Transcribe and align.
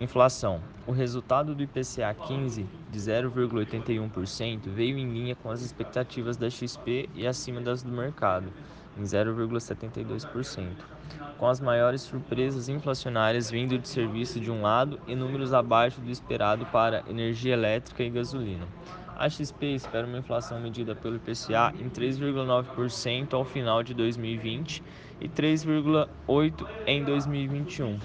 Inflação. 0.00 0.60
O 0.86 0.92
resultado 0.92 1.56
do 1.56 1.62
IPCA 1.64 2.14
15 2.14 2.64
de 2.88 2.98
0,81% 3.00 4.68
veio 4.68 4.96
em 4.96 5.10
linha 5.10 5.34
com 5.34 5.50
as 5.50 5.60
expectativas 5.60 6.36
da 6.36 6.48
XP 6.48 7.08
e 7.16 7.26
acima 7.26 7.60
das 7.60 7.82
do 7.82 7.90
mercado, 7.90 8.46
em 8.96 9.02
0,72%, 9.02 10.68
com 11.36 11.48
as 11.48 11.60
maiores 11.60 12.02
surpresas 12.02 12.68
inflacionárias 12.68 13.50
vindo 13.50 13.76
de 13.76 13.88
serviço 13.88 14.38
de 14.38 14.52
um 14.52 14.62
lado 14.62 15.00
e 15.08 15.16
números 15.16 15.52
abaixo 15.52 16.00
do 16.00 16.12
esperado 16.12 16.64
para 16.66 17.02
energia 17.08 17.54
elétrica 17.54 18.04
e 18.04 18.10
gasolina. 18.10 18.68
A 19.16 19.28
XP 19.28 19.74
espera 19.74 20.06
uma 20.06 20.18
inflação 20.18 20.60
medida 20.60 20.94
pelo 20.94 21.16
IPCA 21.16 21.74
em 21.76 21.90
3,9% 21.90 23.34
ao 23.34 23.44
final 23.44 23.82
de 23.82 23.94
2020 23.94 24.80
e 25.20 25.28
3,8% 25.28 26.68
em 26.86 27.02
2021 27.02 27.98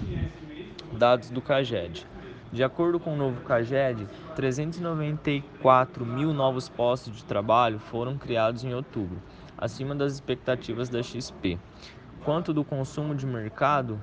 dados 0.94 1.30
do 1.30 1.40
CAGED. 1.40 2.06
De 2.52 2.62
acordo 2.62 3.00
com 3.00 3.14
o 3.14 3.16
novo 3.16 3.42
CAGED, 3.42 4.06
394 4.36 6.06
mil 6.06 6.32
novos 6.32 6.68
postos 6.68 7.16
de 7.16 7.24
trabalho 7.24 7.78
foram 7.78 8.16
criados 8.16 8.62
em 8.62 8.72
outubro, 8.72 9.20
acima 9.58 9.94
das 9.94 10.14
expectativas 10.14 10.88
da 10.88 11.02
XP. 11.02 11.58
Quanto 12.24 12.54
do 12.54 12.64
consumo 12.64 13.14
de 13.14 13.26
mercado, 13.26 14.00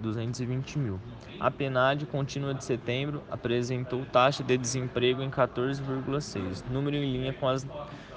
220 0.00 0.78
mil. 0.78 1.00
A 1.38 1.50
PNAD 1.50 2.06
contínua 2.06 2.54
de 2.54 2.64
setembro 2.64 3.22
apresentou 3.30 4.04
taxa 4.06 4.42
de 4.42 4.56
desemprego 4.56 5.22
em 5.22 5.30
14,6, 5.30 6.64
número 6.70 6.96
em 6.96 7.12
linha 7.12 7.32
com 7.32 7.48
as 7.48 7.66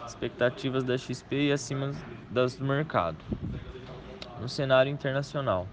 expectativas 0.08 0.84
da 0.84 0.98
XP 0.98 1.48
e 1.48 1.52
acima 1.52 1.92
das 2.30 2.56
do 2.56 2.66
mercado. 2.66 3.18
No 4.40 4.48
cenário 4.48 4.92
internacional, 4.92 5.68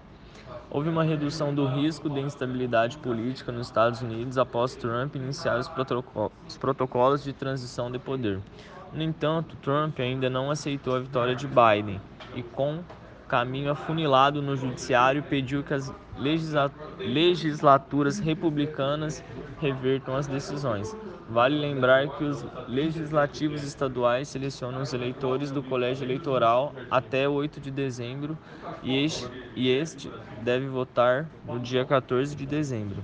Houve 0.69 0.89
uma 0.89 1.03
redução 1.03 1.53
do 1.53 1.65
risco 1.65 2.09
de 2.09 2.19
instabilidade 2.19 2.97
política 2.97 3.51
nos 3.51 3.67
Estados 3.67 4.01
Unidos 4.01 4.37
após 4.37 4.75
Trump 4.75 5.15
iniciar 5.15 5.57
os, 5.57 5.71
os 6.47 6.57
protocolos 6.57 7.23
de 7.23 7.31
transição 7.31 7.89
de 7.89 7.97
poder. 7.97 8.39
No 8.91 9.01
entanto, 9.01 9.55
Trump 9.57 9.99
ainda 9.99 10.29
não 10.29 10.51
aceitou 10.51 10.95
a 10.95 10.99
vitória 10.99 11.35
de 11.35 11.47
Biden 11.47 12.01
e, 12.33 12.41
com 12.43 12.79
caminho 13.27 13.71
afunilado 13.71 14.41
no 14.41 14.55
judiciário, 14.55 15.23
pediu 15.23 15.63
que 15.63 15.73
as 15.73 15.93
legislaturas 16.99 18.19
republicanas 18.19 19.23
revertam 19.59 20.15
as 20.15 20.27
decisões. 20.27 20.95
Vale 21.27 21.57
lembrar 21.57 22.07
que 22.09 22.23
os 22.23 22.45
legislativos 22.67 23.63
estaduais 23.63 24.27
selecionam 24.27 24.81
os 24.81 24.93
eleitores 24.93 25.49
do 25.49 25.63
colégio 25.63 26.05
eleitoral 26.05 26.73
até 26.89 27.27
8 27.27 27.59
de 27.59 27.71
dezembro 27.71 28.37
e 28.83 29.03
este, 29.03 29.27
e 29.55 29.69
este 29.69 30.11
deve 30.43 30.67
votar 30.67 31.27
no 31.43 31.59
dia 31.59 31.83
14 31.83 32.35
de 32.35 32.45
dezembro. 32.45 33.03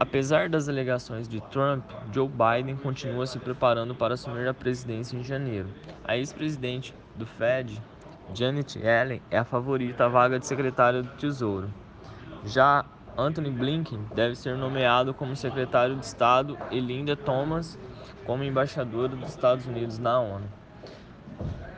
Apesar 0.00 0.48
das 0.48 0.68
alegações 0.68 1.28
de 1.28 1.40
Trump, 1.42 1.84
Joe 2.10 2.28
Biden 2.28 2.76
continua 2.76 3.26
se 3.26 3.38
preparando 3.38 3.94
para 3.94 4.14
assumir 4.14 4.48
a 4.48 4.54
presidência 4.54 5.16
em 5.16 5.22
janeiro. 5.22 5.68
A 6.04 6.16
ex-presidente 6.16 6.94
do 7.14 7.26
Fed, 7.26 7.80
Janet 8.34 8.78
Yellen, 8.78 9.22
é 9.30 9.38
a 9.38 9.44
favorita 9.44 10.06
à 10.06 10.08
vaga 10.08 10.38
de 10.38 10.46
secretária 10.46 11.02
do 11.02 11.10
Tesouro. 11.10 11.68
Já 12.44 12.84
Anthony 13.16 13.50
Blinken 13.50 14.00
deve 14.14 14.34
ser 14.34 14.56
nomeado 14.56 15.14
como 15.14 15.36
secretário 15.36 15.94
de 15.94 16.04
Estado 16.04 16.58
e 16.70 16.80
Linda 16.80 17.16
Thomas 17.16 17.78
como 18.26 18.42
embaixadora 18.42 19.14
dos 19.14 19.30
Estados 19.30 19.66
Unidos 19.66 19.98
na 19.98 20.18
ONU. 20.18 20.46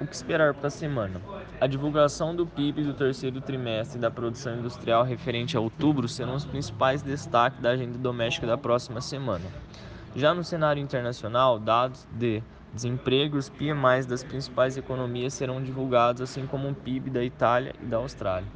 O 0.00 0.06
que 0.06 0.14
esperar 0.14 0.54
para 0.54 0.68
a 0.68 0.70
semana? 0.70 1.20
A 1.60 1.66
divulgação 1.66 2.34
do 2.34 2.46
PIB 2.46 2.84
do 2.84 2.94
terceiro 2.94 3.40
trimestre 3.40 3.98
da 3.98 4.10
produção 4.10 4.58
industrial 4.58 5.04
referente 5.04 5.56
a 5.56 5.60
outubro 5.60 6.08
serão 6.08 6.34
os 6.34 6.44
principais 6.44 7.02
destaques 7.02 7.60
da 7.60 7.70
agenda 7.70 7.98
doméstica 7.98 8.46
da 8.46 8.56
próxima 8.56 9.00
semana. 9.00 9.44
Já 10.14 10.32
no 10.32 10.44
cenário 10.44 10.82
internacional, 10.82 11.58
dados 11.58 12.06
de 12.12 12.42
desemprego 12.72 13.36
e 13.36 13.38
os 13.38 13.48
PMIs 13.50 14.06
das 14.06 14.24
principais 14.24 14.76
economias 14.76 15.34
serão 15.34 15.62
divulgados, 15.62 16.22
assim 16.22 16.46
como 16.46 16.68
o 16.68 16.74
PIB 16.74 17.10
da 17.10 17.22
Itália 17.24 17.74
e 17.82 17.86
da 17.86 17.98
Austrália. 17.98 18.48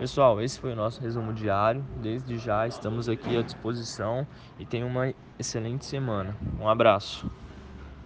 Pessoal, 0.00 0.40
esse 0.40 0.58
foi 0.58 0.72
o 0.72 0.74
nosso 0.74 0.98
resumo 0.98 1.30
diário. 1.30 1.84
Desde 1.98 2.38
já 2.38 2.66
estamos 2.66 3.06
aqui 3.06 3.36
à 3.36 3.42
disposição 3.42 4.26
e 4.58 4.64
tenham 4.64 4.88
uma 4.88 5.12
excelente 5.38 5.84
semana. 5.84 6.34
Um 6.58 6.66
abraço. 6.66 7.30